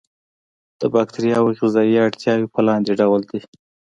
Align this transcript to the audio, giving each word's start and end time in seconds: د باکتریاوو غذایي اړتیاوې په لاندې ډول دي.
د 0.79 0.81
باکتریاوو 0.93 1.55
غذایي 1.59 1.97
اړتیاوې 2.05 2.47
په 2.53 2.59
لاندې 2.67 2.91
ډول 3.01 3.21
دي. 3.31 3.41